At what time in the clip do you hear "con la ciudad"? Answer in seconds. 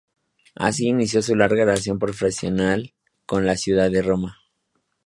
3.27-3.91